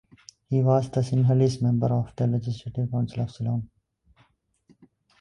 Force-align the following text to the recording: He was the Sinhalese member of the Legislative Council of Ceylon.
He 0.49 0.63
was 0.63 0.89
the 0.89 1.01
Sinhalese 1.01 1.61
member 1.61 1.93
of 1.93 2.15
the 2.15 2.25
Legislative 2.25 2.89
Council 2.89 3.21
of 3.21 3.29
Ceylon. 3.29 3.69